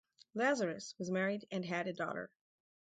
[0.33, 2.31] Lazarus was married and had a daughter.